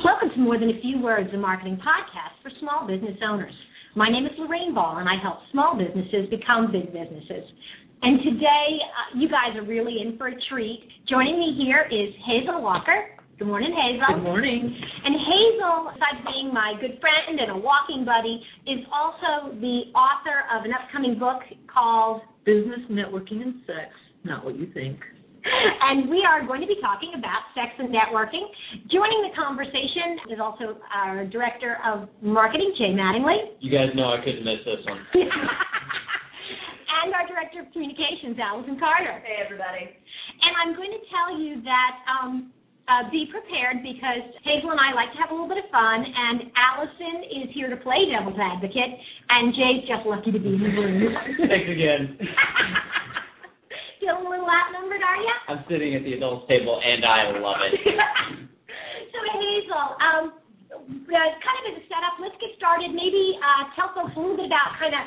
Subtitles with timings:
[0.00, 3.52] Welcome to More Than a Few Words, a marketing podcast for small business owners.
[3.94, 7.44] My name is Lorraine Ball, and I help small businesses become big businesses.
[8.00, 10.88] And today, uh, you guys are really in for a treat.
[11.04, 13.12] Joining me here is Hazel Walker.
[13.38, 14.16] Good morning, Hazel.
[14.16, 14.72] Good morning.
[15.04, 20.48] And Hazel, besides being my good friend and a walking buddy, is also the author
[20.56, 23.92] of an upcoming book called Business Networking and Sex,
[24.24, 24.96] Not What You Think.
[25.44, 28.44] And we are going to be talking about sex and networking.
[28.92, 33.56] Joining the conversation is also our director of marketing, Jay Mattingly.
[33.60, 35.00] You guys know I couldn't miss this one.
[37.00, 39.22] and our director of communications, Allison Carter.
[39.24, 39.88] Hey, everybody.
[39.88, 42.52] And I'm going to tell you that um,
[42.90, 46.02] uh, be prepared because Hazel and I like to have a little bit of fun,
[46.02, 48.92] and Allison is here to play devil's advocate,
[49.30, 51.14] and Jay's just lucky to be in the room.
[51.48, 52.18] Thanks again.
[54.50, 55.34] Feeling a little outnumbered, are you?
[55.46, 57.74] I'm sitting at the adults table and I love it.
[59.12, 60.24] so Hazel, um,
[60.74, 62.90] uh, kind of as a setup, let's get started.
[62.90, 65.04] Maybe uh, tell folks a little bit about kind of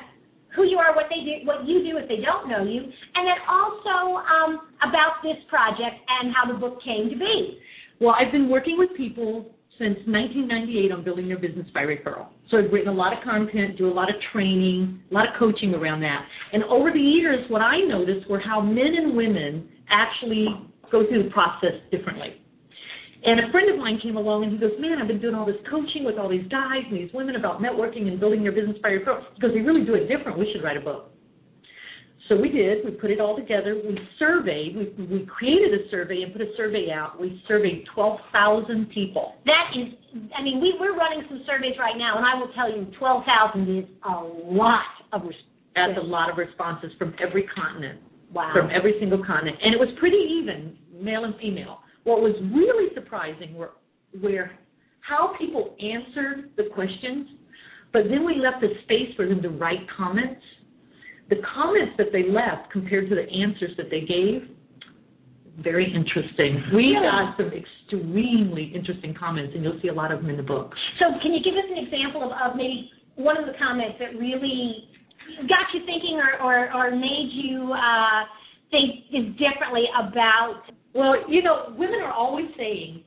[0.55, 3.23] who you are, what they do, what you do if they don't know you, and
[3.25, 7.59] then also um, about this project and how the book came to be.
[7.99, 12.29] Well, I've been working with people since 1998 on building their business by referral.
[12.49, 15.33] So I've written a lot of content, do a lot of training, a lot of
[15.39, 16.25] coaching around that.
[16.51, 20.47] And over the years, what I noticed were how men and women actually
[20.91, 22.39] go through the process differently.
[23.25, 25.45] And a friend of mine came along and he goes, Man, I've been doing all
[25.45, 28.77] this coaching with all these guys and these women about networking and building your business
[28.83, 29.23] by referral.
[29.35, 30.37] Because they really do it different.
[30.37, 31.12] We should write a book.
[32.29, 32.85] So we did.
[32.85, 33.75] We put it all together.
[33.75, 34.75] We surveyed.
[34.75, 37.19] We, we created a survey and put a survey out.
[37.19, 39.35] We surveyed 12,000 people.
[39.45, 39.93] That is,
[40.37, 43.77] I mean, we, we're running some surveys right now, and I will tell you, 12,000
[43.77, 44.23] is a
[44.55, 45.49] lot of responses.
[45.75, 47.99] That's a lot of responses from every continent.
[48.31, 48.51] Wow.
[48.53, 49.57] From every single continent.
[49.61, 51.79] And it was pretty even, male and female.
[52.03, 53.71] What was really surprising were
[54.21, 54.51] where
[55.01, 57.27] how people answered the questions,
[57.91, 60.41] but then we left a space for them to write comments
[61.29, 64.49] the comments that they left compared to the answers that they gave,
[65.61, 66.63] very interesting.
[66.73, 70.43] We got some extremely interesting comments, and you'll see a lot of them in the
[70.43, 70.73] book.
[70.99, 74.17] So, can you give us an example of, of maybe one of the comments that
[74.17, 74.89] really
[75.47, 78.25] got you thinking or, or, or made you uh,
[78.71, 80.63] think differently about?
[80.95, 83.03] Well, you know, women are always saying,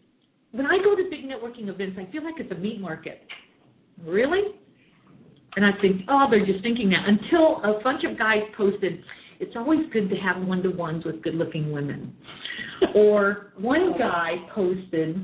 [0.52, 3.22] when I go to big networking events, I feel like it's a meat market.
[4.04, 4.54] Really?
[5.56, 7.08] And I think, oh, they're just thinking that.
[7.08, 9.02] Until a bunch of guys posted,
[9.40, 12.14] it's always good to have one to ones with good looking women.
[12.94, 15.16] or one guy posted,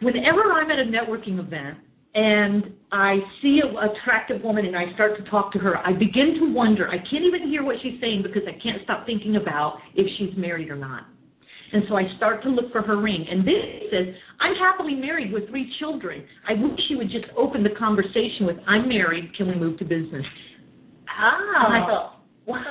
[0.00, 1.78] whenever I'm at a networking event
[2.14, 6.36] and I see an attractive woman and I start to talk to her, I begin
[6.40, 6.88] to wonder.
[6.88, 10.36] I can't even hear what she's saying because I can't stop thinking about if she's
[10.36, 11.06] married or not.
[11.72, 13.26] And so I start to look for her ring.
[13.28, 16.24] And this says, I'm happily married with three children.
[16.48, 19.84] I wish she would just open the conversation with, I'm married, can we move to
[19.84, 20.24] business?
[21.10, 21.66] Ah.
[21.66, 22.62] And I thought, wow.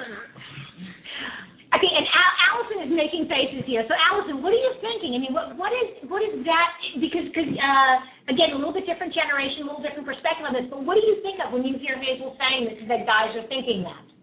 [1.76, 3.84] Okay, and Al- Allison is making faces here.
[3.84, 5.12] So, Allison, what are you thinking?
[5.12, 6.70] I mean, what what is what is that?
[7.04, 7.96] Because because uh,
[8.32, 10.72] again, a little bit different generation, a little different perspective on this.
[10.72, 13.44] But what do you think of when you hear Hazel saying that, that guys are
[13.52, 14.15] thinking that?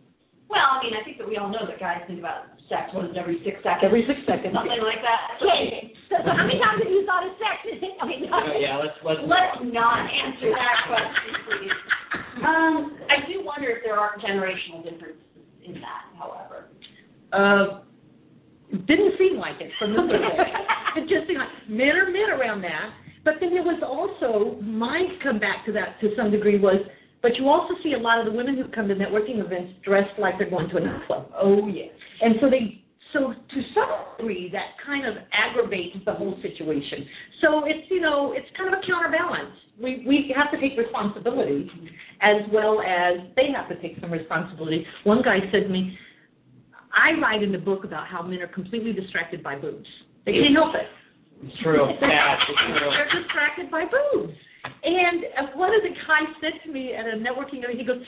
[0.52, 3.16] Well, I mean, I think that we all know that guys think about sex once
[3.16, 3.88] every six seconds.
[3.88, 4.52] Every six seconds.
[4.52, 5.40] Something like that.
[5.40, 5.96] Okay.
[6.12, 7.64] So, so how many times have you thought of sex?
[7.72, 8.36] Okay, no.
[8.36, 9.24] Oh, yeah, let's let's.
[9.32, 11.78] Let's not answer that question, please.
[12.44, 15.24] Um, I do wonder if there are generational differences
[15.64, 16.69] in that, however.
[17.32, 17.80] Uh,
[18.84, 21.00] didn't seem like it from the survey.
[21.00, 22.92] it just seemed like men are men around that.
[23.24, 26.82] But then there was also, my come back to that to some degree was,
[27.22, 30.18] but you also see a lot of the women who come to networking events dressed
[30.18, 31.30] like they're going to a nightclub.
[31.38, 31.90] Oh, yes.
[32.20, 37.06] And so they, so to some degree, that kind of aggravates the whole situation.
[37.40, 39.54] So it's, you know, it's kind of a counterbalance.
[39.80, 41.70] We we have to take responsibility,
[42.20, 44.84] as well as they have to take some responsibility.
[45.04, 45.96] One guy said to me,
[46.92, 49.88] "I write in the book about how men are completely distracted by boobs.
[50.26, 50.86] They can't help it.
[51.42, 51.88] It's true.
[52.00, 52.44] Yeah, it's
[52.78, 52.90] true.
[52.90, 54.34] They're distracted by boobs."
[54.84, 55.25] And
[55.55, 58.02] one of the guys said to me at a networking event, he goes,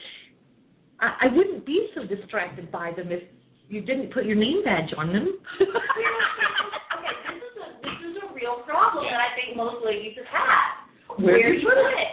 [1.01, 3.23] I, "I wouldn't be so distracted by them if
[3.69, 8.35] you didn't put your name badge on them." okay, this is a this is a
[8.35, 11.23] real problem that I think most ladies have had.
[11.23, 12.11] Where Where do you put it?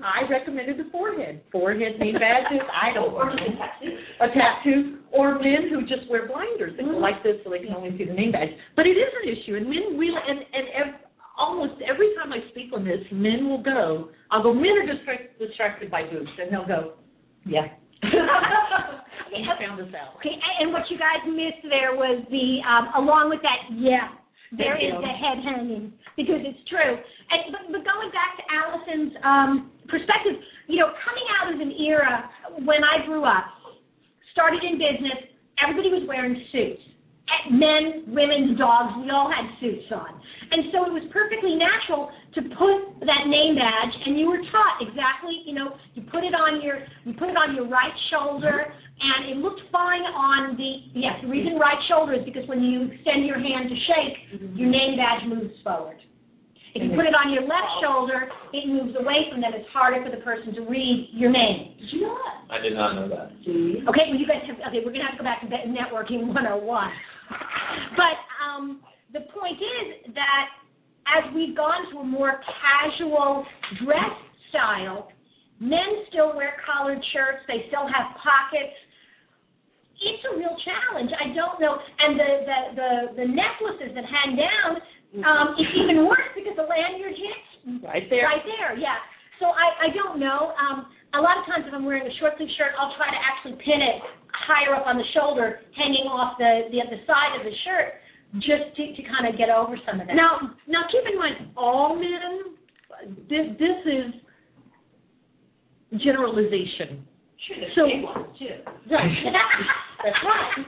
[0.00, 1.42] I recommended the forehead.
[1.52, 2.62] Forehead name badges.
[2.72, 3.34] I don't Or know.
[3.36, 3.92] a tattoo.
[4.22, 7.02] a tattoo, or men who just wear blinders go Mm-hmm.
[7.02, 8.48] like this so they can only see the name badge.
[8.76, 11.00] But it is an issue, and men really, and and ev-
[11.40, 14.10] almost every time I speak on this, men will go.
[14.30, 14.52] I'll go.
[14.52, 17.00] Men are distract, distracted by boobs, and they'll go,
[17.46, 17.72] yeah.
[18.04, 20.20] you found us out.
[20.20, 24.12] Okay, and what you guys missed there was the um, along with that, yeah,
[24.52, 27.00] there is the head hanging because it's true.
[27.00, 30.38] And but, but going back to Allison's um, perspective.
[30.70, 32.30] You know, coming out of an era
[32.62, 33.44] when I grew up,
[34.32, 36.80] started in business, everybody was wearing suits.
[37.50, 40.18] Men, women, dogs, we all had suits on.
[40.50, 44.82] And so it was perfectly natural to put that name badge and you were taught
[44.82, 48.66] exactly, you know, you put it on your you put it on your right shoulder
[48.66, 52.90] and it looked fine on the yes, the reason right shoulder is because when you
[52.90, 56.02] extend your hand to shake, your name badge moves forward.
[56.74, 59.50] If you put it on your left shoulder, it moves away from them.
[59.54, 61.74] It's harder for the person to read your name.
[61.78, 62.46] Did you know that?
[62.46, 63.34] I did not know that.
[63.42, 66.34] Okay, well you guys have okay, we're gonna have to go back to networking 101.
[67.98, 70.46] But um, the point is that
[71.18, 73.44] as we've gone to a more casual
[73.82, 74.14] dress
[74.50, 75.10] style,
[75.58, 78.76] men still wear collared shirts, they still have pockets.
[80.00, 81.12] It's a real challenge.
[81.12, 82.90] I don't know, and the the the,
[83.20, 84.70] the necklaces that hang down,
[85.26, 87.50] um, it's even worse because the lanyard hits
[87.84, 88.24] Right there.
[88.24, 88.96] Right there, yeah.
[89.36, 90.52] So I, I don't know.
[90.56, 93.20] Um, a lot of times if I'm wearing a short sleeve shirt, I'll try to
[93.20, 94.00] actually pin it
[94.32, 98.00] higher up on the shoulder, hanging off the the, the side of the shirt,
[98.40, 100.14] just to, to kind of get over some of that.
[100.14, 102.56] Now, now keep in mind, all men.
[103.28, 104.14] This, this is
[106.00, 107.06] generalization.
[107.48, 108.56] Sure, there's So- big ones too.
[108.90, 109.10] Right.
[110.04, 110.66] That's right.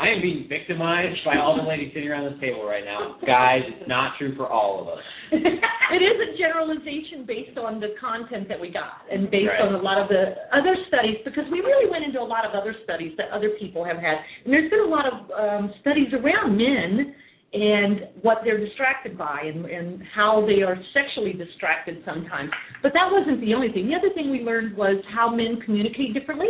[0.00, 3.16] I am being victimized by all the ladies sitting around this table right now.
[3.26, 5.04] Guys, it's not true for all of us.
[5.32, 9.60] it is a generalization based on the content that we got and based Right.
[9.62, 12.52] on a lot of the other studies because we really went into a lot of
[12.52, 16.08] other studies that other people have had and there's been a lot of um, studies
[16.12, 17.14] around men
[17.52, 22.50] and what they're distracted by and, and how they are sexually distracted sometimes.
[22.82, 23.88] But that wasn't the only thing.
[23.88, 26.48] The other thing we learned was how men communicate differently.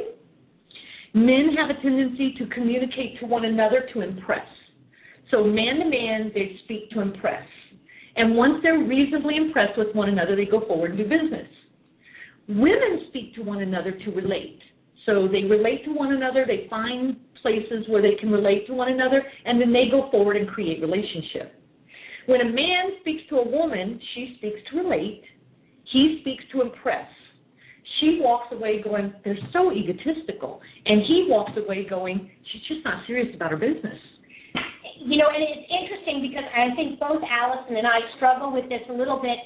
[1.13, 4.47] Men have a tendency to communicate to one another to impress.
[5.31, 7.47] So man to man they speak to impress.
[8.15, 11.49] And once they're reasonably impressed with one another, they go forward and do business.
[12.49, 14.61] Women speak to one another to relate.
[15.07, 18.91] So they relate to one another, they find places where they can relate to one
[18.91, 21.55] another, and then they go forward and create relationship.
[22.27, 25.23] When a man speaks to a woman, she speaks to relate,
[25.93, 27.09] he speaks to impress.
[28.01, 30.61] She walks away going, they're so egotistical.
[30.87, 33.99] And he walks away going, she's just not serious about her business.
[35.05, 38.83] you know, and it's interesting because I think both Allison and I struggle with this
[38.89, 39.39] a little bit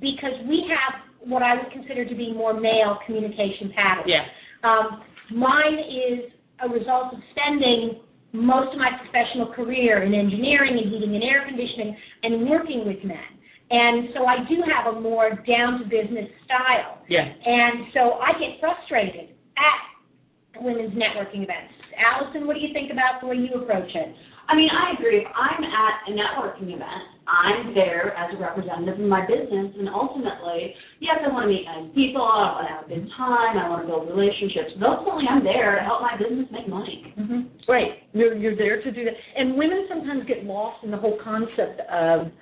[0.00, 4.08] because we have what I would consider to be more male communication patterns.
[4.08, 4.24] Yeah.
[4.64, 5.02] Um,
[5.36, 6.32] mine is
[6.64, 8.00] a result of spending
[8.32, 13.02] most of my professional career in engineering and heating and air conditioning and working with
[13.02, 13.30] men.
[13.70, 17.02] And so I do have a more down to business style.
[17.08, 17.22] Yeah.
[17.22, 21.74] And so I get frustrated at women's networking events.
[21.94, 24.10] Allison, what do you think about the way you approach it?
[24.50, 25.22] I mean, I agree.
[25.22, 29.86] If I'm at a networking event, I'm there as a representative of my business, and
[29.86, 33.54] ultimately, yes, I want to meet nice people, I want to have a good time,
[33.54, 34.74] I want to build relationships.
[34.82, 37.14] But ultimately, I'm there to help my business make money.
[37.14, 37.70] Mm-hmm.
[37.70, 38.02] Right.
[38.12, 39.14] You're you're there to do that.
[39.14, 42.34] And women sometimes get lost in the whole concept of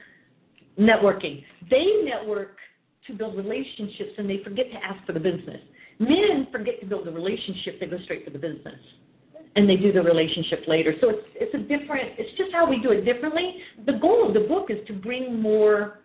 [0.80, 1.44] networking.
[1.68, 2.56] They network
[3.08, 5.60] to build relationships and they forget to ask for the business.
[5.98, 8.78] Men forget to build the relationship, they go straight for the business.
[9.58, 10.94] And they do the relationship later.
[11.00, 13.58] So it's it's a different it's just how we do it differently.
[13.86, 15.98] The goal of the book is to bring more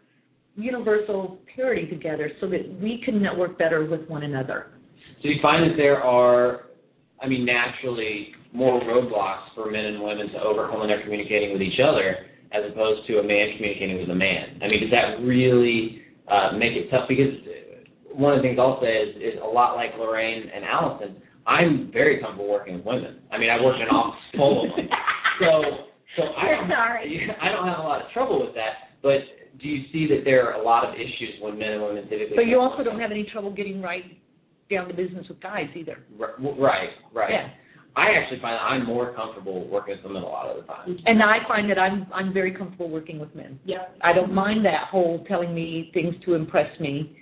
[0.55, 4.73] universal parity together so that we can network better with one another.
[5.21, 6.69] So you find that there are,
[7.21, 11.61] I mean, naturally more roadblocks for men and women to overcome when they're communicating with
[11.61, 14.59] each other as opposed to a man communicating with a man.
[14.61, 17.07] I mean, does that really uh, make it tough?
[17.07, 17.33] Because
[18.13, 21.91] one of the things I'll say is, is a lot like Lorraine and Allison, I'm
[21.91, 23.19] very comfortable working with women.
[23.31, 24.87] I mean, I worked in an office full of them.
[25.39, 25.47] So,
[26.17, 27.31] so I don't, Sorry.
[27.41, 28.95] I don't have a lot of trouble with that.
[29.01, 29.19] But
[29.59, 32.35] do you see that there are a lot of issues when men and women typically?
[32.35, 34.03] But you also don't have any trouble getting right
[34.71, 36.03] down to business with guys either.
[36.17, 37.29] Right, right.
[37.29, 37.49] Yeah.
[37.95, 40.97] I actually find that I'm more comfortable working with women a lot of the time.
[41.05, 43.59] And I find that I'm I'm very comfortable working with men.
[43.65, 43.85] Yeah.
[44.01, 47.17] I don't mind that whole telling me things to impress me.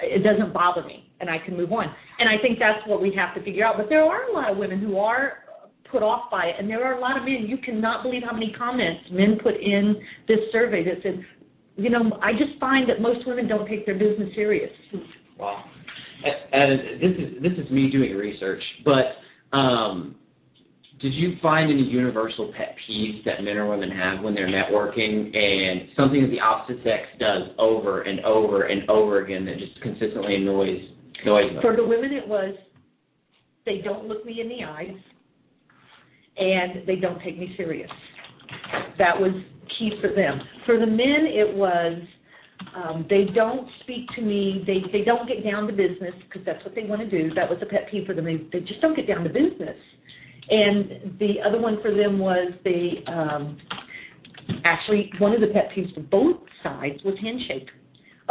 [0.00, 1.92] It doesn't bother me, and I can move on.
[2.22, 3.76] And I think that's what we have to figure out.
[3.76, 5.42] But there are a lot of women who are
[5.90, 7.46] put off by it, and there are a lot of men.
[7.48, 9.96] You cannot believe how many comments men put in
[10.28, 11.24] this survey that said,
[11.74, 14.70] you know, I just find that most women don't take their business serious.
[15.36, 15.64] Wow.
[16.52, 20.14] And this is this is me doing research, but um,
[21.00, 25.36] did you find any universal pet peeves that men or women have when they're networking,
[25.36, 29.82] and something that the opposite sex does over and over and over again that just
[29.82, 30.91] consistently annoys
[31.22, 31.62] annoys them?
[31.62, 32.54] For the women, it was
[33.64, 34.96] they don't look me in the eyes
[36.36, 37.90] and they don't take me serious.
[38.98, 39.32] That was
[39.78, 40.40] key for them.
[40.66, 42.02] For the men, it was
[42.74, 44.62] Um, they don't speak to me.
[44.66, 47.34] They they don't get down to business because that's what they want to do.
[47.34, 48.24] That was a pet peeve for them.
[48.24, 49.76] They they just don't get down to business.
[50.48, 53.58] And the other one for them was they um,
[54.64, 57.68] actually one of the pet peeves for both sides was handshake.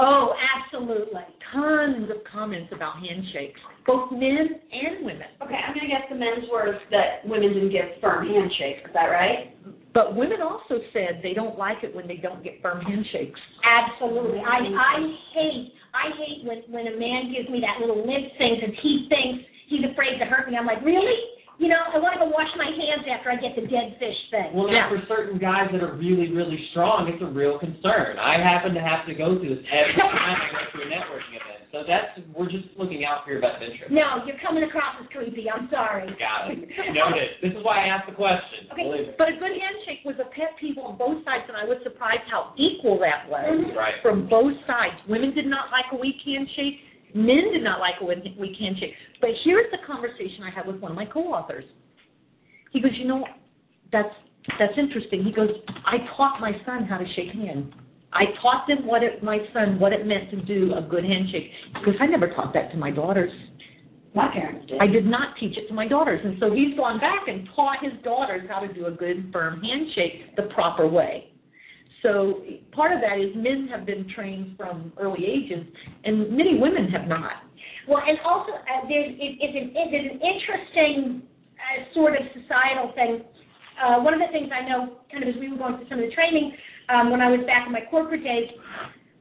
[0.02, 1.22] Oh, absolutely.
[1.54, 5.30] Tons of comments about handshakes, both men and women.
[5.46, 8.82] Okay, I'm gonna guess the men's words that women didn't give firm handshakes.
[8.90, 9.54] Is that right?
[9.94, 13.40] But women also said they don't like it when they don't get firm handshakes.
[13.62, 14.40] Absolutely.
[14.42, 14.98] I I
[15.38, 19.06] hate I hate when when a man gives me that little limp thing because he
[19.06, 20.58] thinks he's afraid to hurt me.
[20.58, 21.20] I'm like, really?
[21.62, 24.18] You know, I want to go wash my hands after I get the dead fish
[24.34, 24.50] thing.
[24.58, 28.18] Well, now for certain guys that are really, really strong, it's a real concern.
[28.18, 31.38] I happen to have to go through this every time I go to a networking
[31.38, 31.62] event.
[31.70, 33.94] So that's we're just looking out for your best interest.
[33.94, 35.48] No, you're coming across as creepy.
[35.54, 36.10] I'm sorry.
[36.18, 36.66] Got it.
[36.98, 37.38] Noted.
[37.46, 38.66] This is why I asked the question.
[38.74, 38.82] Okay.
[38.82, 39.22] Believe it.
[39.22, 42.26] But a good handshake was a pet peeve on both sides, and I was surprised
[42.26, 43.70] how equal that was.
[43.78, 44.02] Right.
[44.02, 44.98] from both sides.
[45.06, 46.82] Women did not like a weak handshake.
[47.14, 48.94] Men did not like a weak handshake.
[49.20, 51.66] But here's the conversation I had with one of my co-authors.
[52.72, 53.26] He goes, you know,
[53.92, 54.14] that's
[54.58, 55.24] that's interesting.
[55.24, 55.50] He goes,
[55.86, 57.74] I taught my son how to shake hands.
[58.14, 61.52] I taught them what it, my son what it meant to do a good handshake.
[61.74, 63.32] Because I never taught that to my daughters.
[64.14, 64.82] My parents did.
[64.82, 66.20] I did not teach it to my daughters.
[66.24, 69.62] And so he's gone back and taught his daughters how to do a good, firm
[69.62, 71.31] handshake the proper way.
[72.04, 72.42] So
[72.72, 75.66] part of that is men have been trained from early ages,
[76.04, 77.46] and many women have not.
[77.88, 81.22] Well, and also uh, there's it, it's an, it, there's an interesting
[81.58, 83.22] uh, sort of societal thing.
[83.78, 86.00] Uh, one of the things I know, kind of as we were going through some
[86.00, 86.54] of the training
[86.90, 88.50] um, when I was back in my corporate days,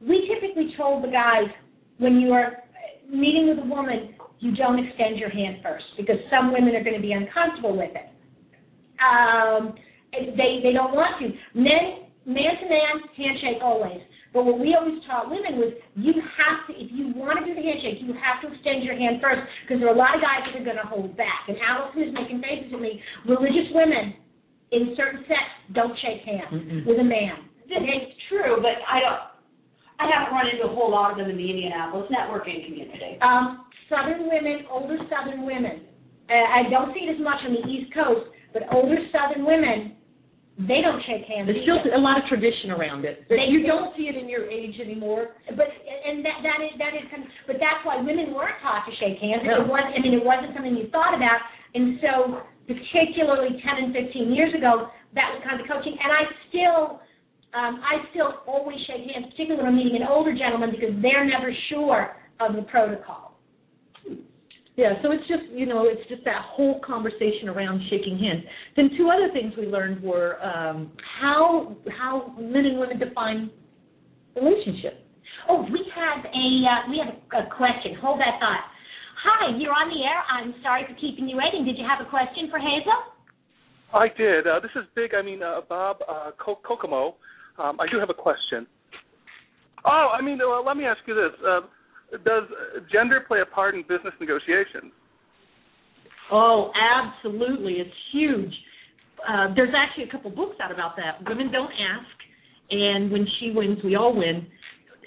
[0.01, 1.49] we typically told the guys
[1.97, 2.61] when you are
[3.09, 6.95] meeting with a woman, you don't extend your hand first because some women are going
[6.95, 8.09] to be uncomfortable with it.
[8.97, 9.75] Um,
[10.11, 11.29] they they don't want to.
[11.57, 14.01] Men, man to man, handshake always.
[14.33, 17.51] But what we always taught women was you have to, if you want to do
[17.51, 20.23] the handshake, you have to extend your hand first because there are a lot of
[20.23, 21.51] guys that are going to hold back.
[21.51, 23.03] And Allison is making faces at me.
[23.27, 24.15] Religious women
[24.71, 26.87] in certain sects don't shake hands Mm-mm.
[26.87, 27.51] with a man.
[27.67, 29.21] It's true, but I don't.
[30.01, 33.21] I haven't run into a whole lot of them in the Indianapolis networking community.
[33.21, 35.85] Um, Southern women, older Southern women.
[36.25, 39.93] Uh, I don't see it as much on the East Coast, but older Southern women,
[40.59, 41.47] they don't shake hands.
[41.47, 41.95] There's still either.
[41.95, 43.23] a lot of tradition around it.
[43.31, 43.71] They you do.
[43.71, 45.31] don't see it in your age anymore.
[45.55, 48.83] But and that that is that is kind of, but that's why women weren't taught
[48.85, 49.47] to shake hands.
[49.47, 49.63] No.
[49.63, 51.39] It was I mean it wasn't something you thought about,
[51.73, 55.97] and so particularly 10 and 15 years ago, that was kind of coaching.
[55.97, 56.99] And I still
[57.55, 61.27] um, I still always shake hands, particularly when I'm meeting an older gentleman because they're
[61.27, 63.30] never sure of the protocol.
[64.77, 68.43] Yeah, so it's just you know it's just that whole conversation around shaking hands.
[68.75, 73.51] Then two other things we learned were um, how how men and women define
[74.35, 75.05] relationship.
[75.49, 77.95] Oh, we have a uh, we have a, question.
[78.01, 78.63] Hold that thought.
[79.23, 80.23] Hi, you're on the air.
[80.31, 81.65] I'm sorry for keeping you waiting.
[81.65, 82.95] Did you have a question for Hazel?
[83.93, 84.47] I did.
[84.47, 85.13] Uh, this is big.
[85.13, 87.15] I mean, uh, Bob uh, Kokomo.
[87.59, 88.65] Um, I do have a question.
[89.83, 91.61] Oh, I mean, uh, let me ask you this: uh,
[92.11, 92.43] Does
[92.91, 94.91] gender play a part in business negotiations?
[96.31, 98.53] Oh, absolutely, it's huge.
[99.27, 101.27] Uh, there's actually a couple books out about that.
[101.29, 102.15] Women don't ask,
[102.69, 104.47] and when she wins, we all win.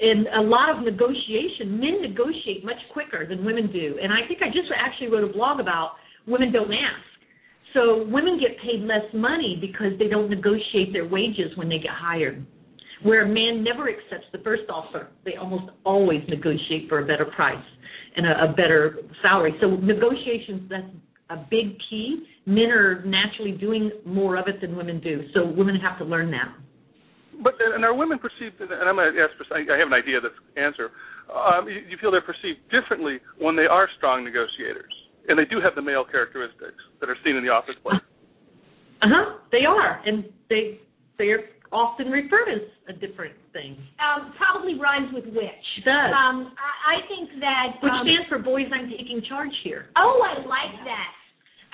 [0.00, 3.98] In a lot of negotiation, men negotiate much quicker than women do.
[4.02, 5.92] And I think I just actually wrote a blog about
[6.26, 7.04] women don't ask.
[7.74, 11.90] So women get paid less money because they don't negotiate their wages when they get
[11.92, 12.44] hired.
[13.04, 17.26] Where a man never accepts the first offer, they almost always negotiate for a better
[17.26, 17.64] price
[18.16, 19.52] and a, a better salary.
[19.60, 20.88] So negotiations, that's
[21.28, 22.24] a big key.
[22.46, 25.20] Men are naturally doing more of it than women do.
[25.34, 26.48] So women have to learn that.
[27.42, 28.60] But and are women perceived?
[28.60, 29.32] And I'm going to ask.
[29.50, 30.90] I I have an idea of this answer.
[31.28, 34.92] Um, you, you feel they're perceived differently when they are strong negotiators,
[35.28, 38.00] and they do have the male characteristics that are seen in the office place.
[39.02, 39.38] Uh huh.
[39.50, 40.80] They are, and they
[41.18, 41.40] they are
[41.74, 43.74] often referred as a different thing.
[43.98, 45.66] Um, probably rhymes with which.
[45.82, 46.14] It does.
[46.14, 47.82] Um, I, I think that.
[47.82, 49.90] Which um, stands for boys, I'm taking charge here.
[49.98, 51.10] Oh, I like that.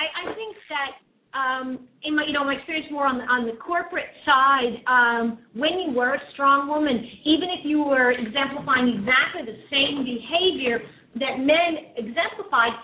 [0.01, 0.91] I, I think that
[1.37, 5.45] um, in my you know my experience more on the on the corporate side, um,
[5.55, 6.97] when you were a strong woman,
[7.29, 10.81] even if you were exemplifying exactly the same behavior
[11.21, 12.75] that men exemplified,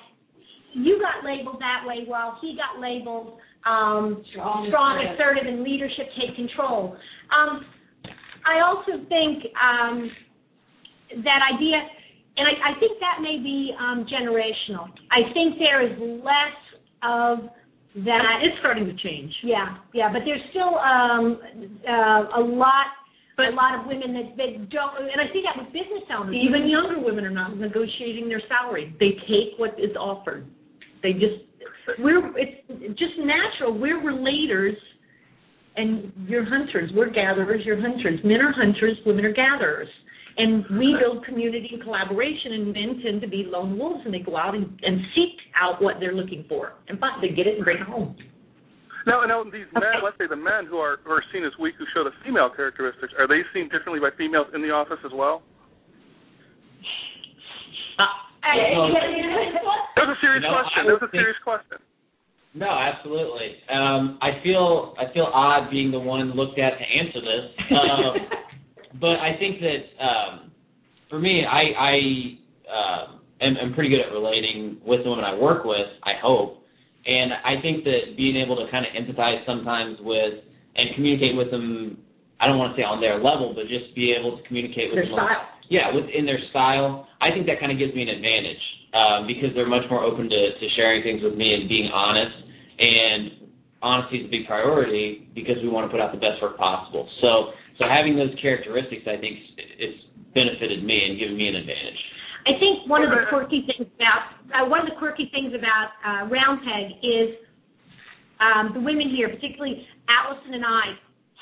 [0.74, 5.14] you got labeled that way while he got labeled um, Strong, strong, assertive.
[5.18, 6.96] assertive, and leadership take control.
[7.34, 7.64] Um,
[8.46, 10.10] I also think um,
[11.24, 11.76] that idea,
[12.36, 14.86] and I, I think that may be um, generational.
[15.10, 16.56] I think there is less
[17.02, 17.50] of
[18.04, 18.38] that.
[18.42, 19.32] It's starting to change.
[19.42, 21.40] Yeah, yeah, but there's still um,
[21.88, 22.86] uh, a lot
[23.36, 26.36] But- a lot of women that, that don't, and I see that with business owners.
[26.38, 28.94] Even younger women are not negotiating their salary.
[29.00, 30.46] They take what is offered.
[31.02, 31.44] They just
[31.98, 33.78] we're it's just natural.
[33.78, 34.76] We're relators
[35.76, 36.90] and you're hunters.
[36.94, 38.20] We're gatherers, you're hunters.
[38.24, 39.88] Men are hunters, women are gatherers.
[40.38, 44.18] And we build community and collaboration and men tend to be lone wolves and they
[44.18, 46.74] go out and, and seek out what they're looking for.
[46.88, 48.16] And find they get it and bring it home.
[49.06, 51.74] Now, now these men, let's say the men who are who are seen as weak,
[51.78, 55.12] who show the female characteristics, are they seen differently by females in the office as
[55.14, 55.42] well?
[57.98, 60.78] I- That was a serious No, question.
[60.78, 61.78] I That was would a serious question.
[62.54, 63.56] No, absolutely.
[63.68, 68.14] Um, I feel I feel odd being the one looked at to answer this, um,
[69.00, 70.50] but I think that um,
[71.10, 71.94] for me, I, I
[72.64, 73.04] uh,
[73.44, 75.86] am, am pretty good at relating with the women I work with.
[76.02, 76.64] I hope,
[77.04, 80.40] and I think that being able to kind of empathize sometimes with
[80.76, 81.98] and communicate with them.
[82.40, 84.96] I don't want to say on their level, but just be able to communicate with
[85.00, 85.16] Their them.
[85.16, 85.55] style.
[85.68, 87.08] Yeah, within their style.
[87.20, 88.62] I think that kind of gives me an advantage
[88.94, 92.36] um, because they're much more open to, to sharing things with me and being honest.
[92.78, 93.50] And
[93.82, 97.08] honesty is a big priority because we want to put out the best work possible.
[97.20, 99.98] So, so having those characteristics, I think, it's
[100.34, 102.00] benefited me and given me an advantage.
[102.46, 105.98] I think one of the quirky things about uh, one of the quirky things about
[106.06, 107.34] uh, Round Peg is
[108.38, 110.94] um, the women here, particularly Allison and I,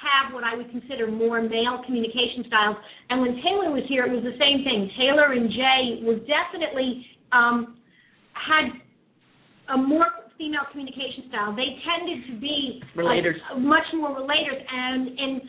[0.05, 2.77] have what I would consider more male communication styles.
[3.11, 4.93] And when Taylor was here, it was the same thing.
[5.01, 7.81] Taylor and Jay were definitely um,
[8.37, 8.69] had
[9.73, 10.07] a more
[10.37, 11.57] female communication style.
[11.57, 13.41] They tended to be Relators.
[13.51, 15.41] uh, much more relators, and and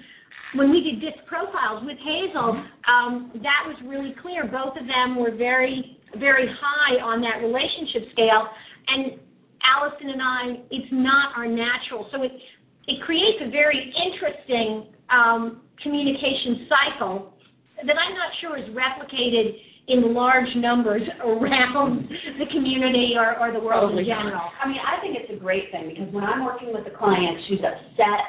[0.56, 4.46] when we did disc profiles with Hazel, um, that was really clear.
[4.46, 8.48] Both of them were very, very high on that relationship scale.
[8.88, 9.20] And
[9.66, 12.08] Allison and I, it's not our natural.
[12.14, 12.32] So it,
[12.88, 17.34] it creates a very interesting um, communication cycle
[17.84, 23.60] that I'm not sure is replicated in large numbers around the community or, or the
[23.60, 24.50] world Probably in general.
[24.62, 27.38] I mean, I think it's a great thing because when I'm working with a client
[27.50, 28.26] who's upset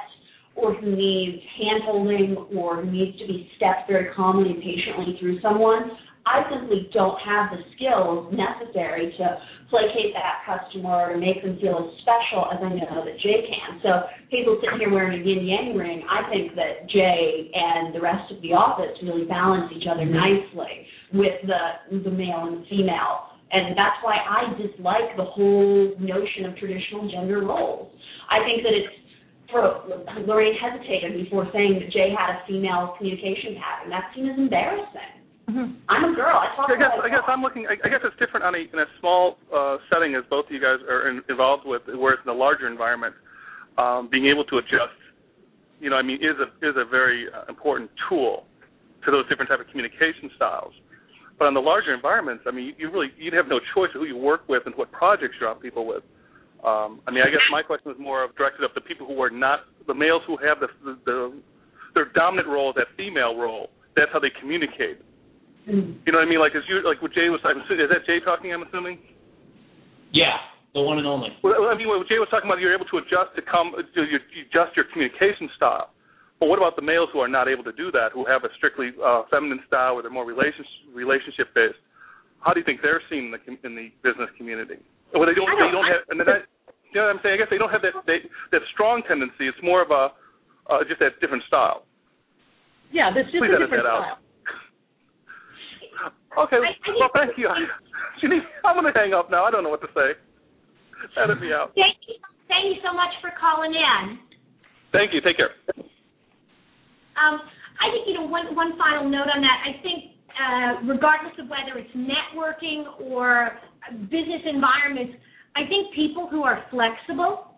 [0.57, 5.40] or who needs hand-holding or who needs to be stepped very calmly and patiently through
[5.40, 5.92] someone,
[6.26, 9.38] I simply don't have the skills necessary to
[9.70, 13.46] placate that customer or to make them feel as special as I know that Jay
[13.46, 13.81] can.
[13.83, 18.00] So people sitting here wearing a yin yang ring, I think that Jay and the
[18.00, 20.18] rest of the office really balance each other mm-hmm.
[20.18, 23.35] nicely with the the male and the female.
[23.52, 27.94] And that's why I dislike the whole notion of traditional gender roles.
[28.29, 28.90] I think that it's
[29.50, 29.87] for
[30.26, 33.90] Lorraine hesitated before saying that Jay had a female communication pattern.
[33.90, 35.15] That seems embarrassing.
[35.48, 36.35] I'm a girl.
[36.35, 37.66] I talk I guess about I guess I'm looking.
[37.70, 40.52] I I guess it's different on a in a small uh, setting as both of
[40.52, 43.14] you guys are in, involved with, whereas in a larger environment,
[43.78, 44.98] um, being able to adjust,
[45.78, 48.44] you know, I mean, is a is a very uh, important tool
[49.04, 50.74] to those different type of communication styles.
[51.38, 54.06] But on the larger environments, I mean, you really you'd have no choice of who
[54.06, 56.02] you work with and what projects you drop people with.
[56.66, 59.22] Um, I mean, I guess my question was more of directed at the people who
[59.22, 61.18] are not the males who have the, the, the
[61.94, 63.70] their dominant role, that female role.
[63.94, 64.98] That's how they communicate.
[65.66, 66.38] You know what I mean?
[66.38, 67.42] Like, is you like what Jay was?
[67.42, 68.55] I'm assuming, is that Jay talking?
[68.55, 69.02] I'm assuming.
[70.14, 70.38] Yeah,
[70.74, 71.35] the one and only.
[71.42, 74.00] Well, I mean, what Jay was talking about, you're able to adjust to come, to
[74.07, 75.90] you adjust your communication style.
[76.38, 78.50] But what about the males who are not able to do that, who have a
[78.55, 81.83] strictly uh, feminine style, where they're more relationship relationship based?
[82.46, 84.79] How do you think they're seen in the com- in the business community?
[85.18, 85.50] Well, they don't.
[85.50, 86.02] I don't- They don't have.
[86.14, 86.46] And that,
[86.94, 87.35] you know what I'm saying?
[87.35, 88.22] I guess they don't have that they,
[88.55, 89.50] that strong tendency.
[89.50, 90.14] It's more of a
[90.70, 91.83] uh, just that different style.
[92.94, 94.14] Yeah, that's just Please a edit different that style.
[94.14, 94.25] out.
[96.37, 96.61] Okay.
[96.61, 97.49] Well, thank you.
[98.22, 99.44] Janine, I'm going to hang up now.
[99.44, 100.16] I don't know what to say.
[101.16, 101.72] Edit me out.
[101.75, 102.16] Thank you,
[102.49, 104.18] thank you so much for calling in.
[104.92, 105.20] Thank you.
[105.20, 105.51] Take care.
[105.77, 107.40] Um,
[107.81, 109.59] I think, you know, one, one final note on that.
[109.64, 113.57] I think, uh, regardless of whether it's networking or
[114.09, 115.16] business environments,
[115.57, 117.57] I think people who are flexible,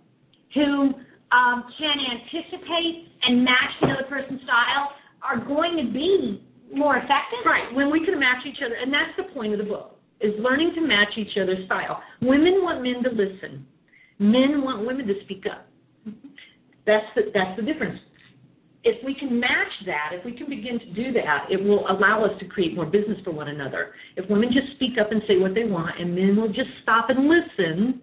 [0.54, 0.94] who
[1.30, 7.44] um, can anticipate and match another person's style, are going to be more effective.
[7.44, 10.34] Right, when we can match each other, and that's the point of the book, is
[10.40, 12.02] learning to match each other's style.
[12.22, 13.66] Women want men to listen.
[14.18, 15.66] Men want women to speak up.
[16.86, 18.00] That's the, that's the difference.
[18.82, 22.24] If we can match that, if we can begin to do that, it will allow
[22.24, 23.92] us to create more business for one another.
[24.16, 27.10] If women just speak up and say what they want, and men will just stop
[27.10, 28.00] and listen,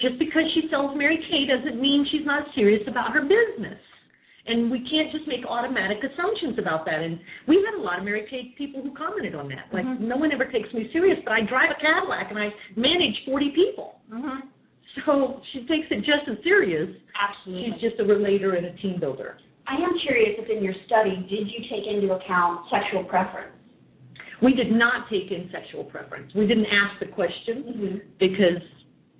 [0.00, 3.80] just because she sells Mary Kay doesn't mean she's not serious about her business.
[4.50, 6.98] And we can't just make automatic assumptions about that.
[6.98, 9.70] And we had a lot of Mary Kay people who commented on that.
[9.72, 13.14] Like, no one ever takes me serious, but I drive a Cadillac and I manage
[13.26, 14.00] 40 people.
[15.06, 16.90] So she takes it just as serious.
[17.14, 17.70] Absolutely.
[17.78, 19.38] She's just a relator and a team builder.
[19.68, 23.54] I am curious if in your study did you take into account sexual preference?
[24.42, 26.34] We did not take in sexual preference.
[26.34, 27.96] We didn't ask the question Mm-hmm.
[28.18, 28.62] because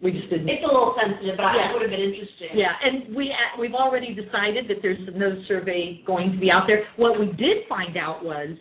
[0.02, 0.48] we just didn't.
[0.48, 1.70] It's a little sensitive, but Yeah.
[1.70, 2.56] it would have been interesting.
[2.56, 6.64] Yeah, and we uh, we've already decided that there's no survey going to be out
[6.66, 6.86] there.
[6.96, 8.56] What we did find out was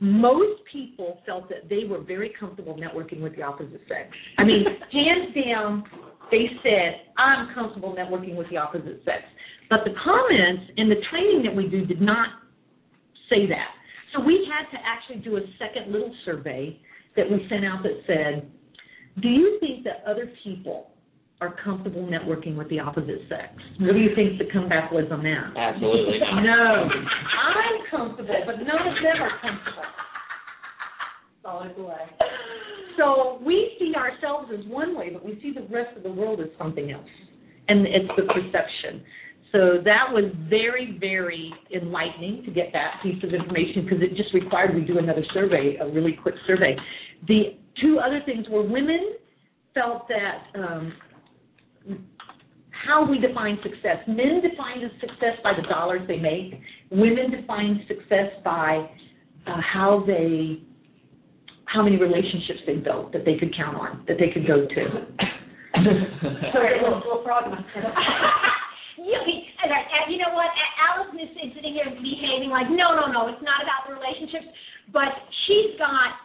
[0.00, 4.14] most people felt that they were very comfortable networking with the opposite sex.
[4.38, 5.84] I mean, hands down,
[6.30, 9.24] they said, "I'm comfortable networking with the opposite sex."
[9.68, 12.28] But the comments and the training that we do did not
[13.28, 13.68] say that.
[14.14, 16.80] So we had to actually do a second little survey
[17.16, 18.50] that we sent out that said,
[19.20, 20.90] "Do you think that other people
[21.40, 25.22] are comfortable networking with the opposite sex?" What do you think the comeback was on
[25.22, 25.52] that?
[25.56, 26.42] Absolutely not.
[26.42, 29.84] No, I'm comfortable, but none of them are comfortable.
[31.42, 32.06] Solid away.
[32.98, 36.40] So we see ourselves as one way, but we see the rest of the world
[36.40, 37.08] as something else,
[37.68, 39.04] and it's the perception.
[39.52, 44.34] So that was very, very enlightening to get that piece of information because it just
[44.34, 46.76] required we do another survey, a really quick survey.
[47.26, 49.14] The two other things were women
[49.74, 50.92] felt that um,
[52.70, 53.98] how we define success.
[54.06, 56.60] Men define success by the dollars they make.
[56.90, 58.88] Women define success by
[59.46, 60.62] uh, how they
[61.66, 64.82] how many relationships they built that they could count on, that they could go to.
[66.52, 67.92] Sorry, a little, little frog in my throat.
[68.98, 70.50] You, and, and you know what?
[70.50, 74.50] A- Allison is sitting here behaving like, no, no, no, it's not about the relationships.
[74.90, 75.14] But
[75.46, 76.18] she's got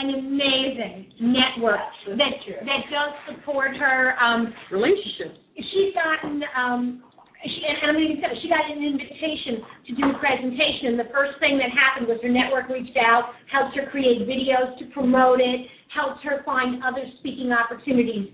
[0.00, 2.58] an amazing network That's that true.
[2.64, 4.16] that does support her.
[4.18, 5.38] Um, Relationships.
[5.54, 7.04] she's gotten um
[7.44, 10.96] she and I'm going to tell you, she got an invitation to do a presentation
[10.96, 14.76] and the first thing that happened was her network reached out, helped her create videos
[14.82, 15.60] to promote it,
[15.94, 18.26] helped her find other speaking opportunities.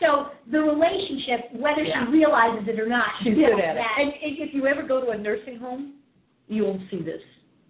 [0.00, 2.04] So the relationship, whether Yeah.
[2.06, 3.78] she realizes it or not, She's good at it.
[3.78, 3.94] that.
[4.00, 5.92] And if you ever go to a nursing home,
[6.48, 7.22] you'll see this.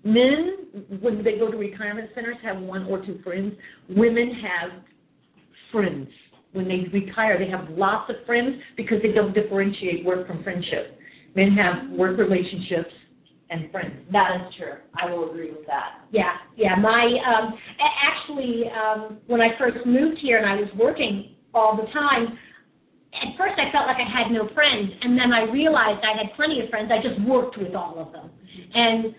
[0.05, 0.57] Men,
[1.01, 3.55] when they go to retirement centers, have one or two friends.
[3.91, 4.71] Women have
[5.71, 6.09] friends.
[6.53, 10.99] When they retire, they have lots of friends because they don't differentiate work from friendship.
[11.35, 12.93] Men have work relationships
[13.51, 13.93] and friends.
[14.13, 14.81] That is true.
[14.97, 16.05] I will agree with that.
[16.11, 16.77] Yeah, yeah.
[16.81, 17.55] My um
[18.09, 22.39] actually um when I first moved here and I was working all the time,
[23.15, 26.33] at first I felt like I had no friends and then I realized I had
[26.37, 26.91] plenty of friends.
[26.91, 28.31] I just worked with all of them.
[28.75, 29.15] And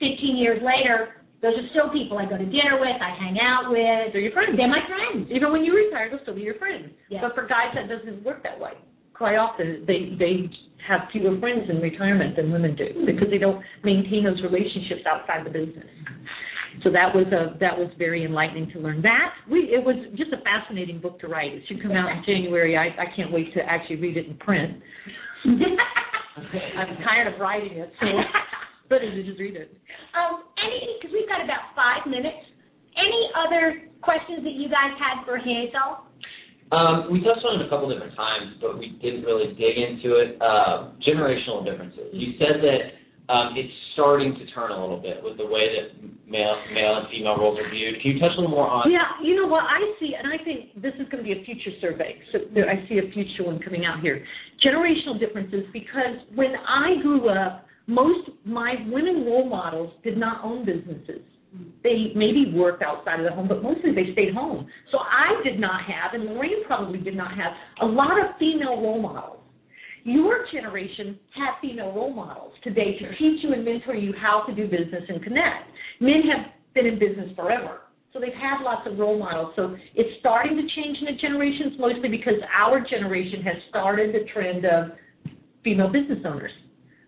[0.00, 3.70] 15 years later, those are still people I go to dinner with, I hang out
[3.70, 4.10] with.
[4.12, 4.58] They're your friends.
[4.58, 5.30] They're my friends.
[5.30, 6.90] Even when you retire, they'll still be your friends.
[7.10, 7.22] Yeah.
[7.22, 8.74] But for guys, that doesn't work that way.
[9.18, 10.48] Quite often, they they
[10.86, 15.44] have fewer friends in retirement than women do because they don't maintain those relationships outside
[15.44, 15.90] the business.
[16.84, 19.34] So that was a that was very enlightening to learn that.
[19.50, 21.52] We it was just a fascinating book to write.
[21.52, 22.76] It should come out in January.
[22.78, 24.78] I I can't wait to actually read it in print.
[25.44, 28.06] I'm tired of writing it, so
[28.88, 29.74] better to just read it.
[30.14, 32.46] Um, any because we've got about five minutes.
[32.94, 36.07] Any other questions that you guys had for Hazel?
[36.70, 40.20] Um, we touched on it a couple different times, but we didn't really dig into
[40.20, 40.36] it.
[40.40, 42.12] Uh, generational differences.
[42.12, 45.96] You said that um, it's starting to turn a little bit with the way that
[46.28, 48.00] male, male and female roles are viewed.
[48.00, 48.90] Can you touch a little more on?
[48.90, 51.44] Yeah, you know what I see, and I think this is going to be a
[51.44, 52.16] future survey.
[52.32, 54.24] So there, I see a future one coming out here.
[54.64, 60.64] Generational differences, because when I grew up, most my women role models did not own
[60.64, 61.24] businesses.
[61.82, 64.68] They maybe worked outside of the home, but mostly they stayed home.
[64.92, 68.80] So I did not have, and Lorraine probably did not have, a lot of female
[68.82, 69.40] role models.
[70.04, 74.54] Your generation had female role models today to teach you and mentor you how to
[74.54, 75.70] do business and connect.
[76.00, 77.80] Men have been in business forever.
[78.12, 79.52] So they've had lots of role models.
[79.56, 84.24] So it's starting to change in the generations, mostly because our generation has started the
[84.32, 84.92] trend of
[85.62, 86.52] female business owners,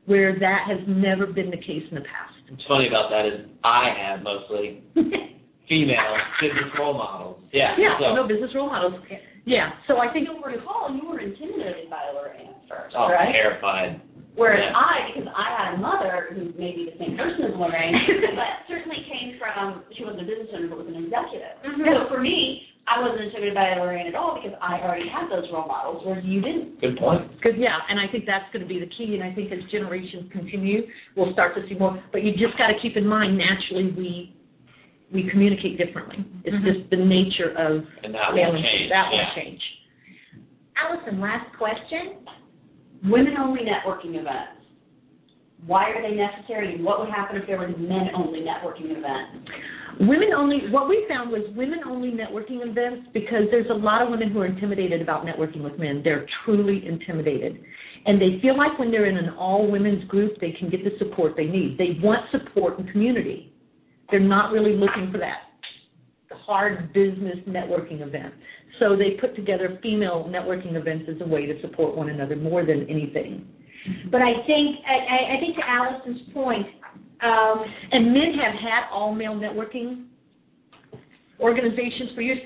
[0.07, 2.35] where that has never been the case in the past.
[2.49, 4.83] What's funny about that is I have mostly
[5.69, 7.43] female business role models.
[7.53, 7.75] Yeah.
[7.79, 9.01] yeah, So, female business role models.
[9.47, 9.71] Yeah.
[9.87, 13.33] So I think You'll recall you were intimidated by Lorraine at first, oh, right?
[13.33, 14.01] terrified.
[14.41, 14.73] Whereas Yeah.
[14.73, 17.93] I, because I had a mother who may be the same person as Lorraine,
[18.41, 21.61] but certainly came from, she wasn't a business owner, but was an executive.
[21.61, 21.85] Mhm.
[21.85, 25.45] So for me, I wasn't intimidated by Lorraine at all because I already had those
[25.53, 26.81] role models, whereas you didn't.
[26.81, 27.29] Good point.
[27.37, 29.13] Because yeah, and I think that's going to be the key.
[29.13, 30.89] And I think as generations continue,
[31.21, 32.01] we'll start to see more.
[32.11, 34.33] But you just got to keep in mind, naturally, we
[35.13, 36.25] we communicate differently.
[36.49, 36.65] It's Mhm.
[36.65, 38.89] just the nature of And that won't change.
[38.89, 39.21] That yeah.
[39.21, 39.63] won't change.
[40.81, 42.25] Allison, last question.
[43.05, 44.61] Women only networking events.
[45.67, 49.51] Why are they necessary and what would happen if there were men only networking events?
[50.01, 50.71] Women only.
[50.71, 54.41] What we found was women only networking events because there's a lot of women who
[54.41, 56.01] are intimidated about networking with men.
[56.03, 57.61] They're truly intimidated,
[58.07, 60.93] And they feel like when they're in an all women's group, they can get the
[60.99, 61.77] support they need.
[61.77, 63.53] They want support and community.
[64.11, 65.50] They're not really looking for that
[66.51, 68.35] hard business networking event.
[68.81, 72.67] So they put together female networking events as a way to support one another more
[72.67, 73.47] than anything.
[74.11, 76.67] But I think I, I think to Allison's point,
[77.23, 80.07] um, and men have had all male networking
[81.39, 82.39] organizations for years.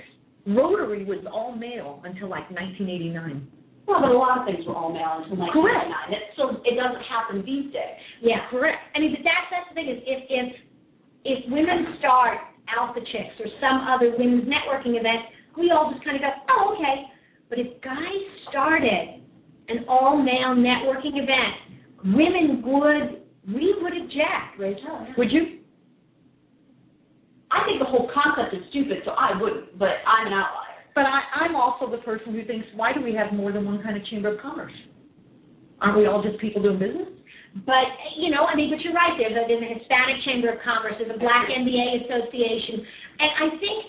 [0.47, 3.49] Rotary was all male until like 1989.
[3.89, 5.57] Well, but a lot of things were all male until 1999.
[5.57, 5.89] Correct.
[6.13, 7.97] It still it doesn't happen these days.
[8.21, 8.85] Yeah, Correct.
[8.95, 10.49] I mean, but that's that's the thing is if if
[11.25, 16.17] if women start Alpha Chicks or some other women's networking event, we all just kind
[16.17, 17.05] of go, oh, okay.
[17.49, 19.23] But if guys started
[19.69, 24.85] an all male networking event, women would we would object, Rachel.
[24.89, 25.61] Oh, would you?
[27.51, 29.79] I think the whole concept is stupid, so I wouldn't.
[29.79, 30.65] But I'm an outlier.
[30.95, 33.83] But I, I'm also the person who thinks, why do we have more than one
[33.83, 34.73] kind of chamber of commerce?
[35.81, 37.09] Aren't we all just people doing business?
[37.63, 37.87] But
[38.19, 39.15] you know, I mean, but you're right.
[39.15, 42.83] There's a, there's a Hispanic Chamber of Commerce, there's a Black MBA Association,
[43.23, 43.81] and I think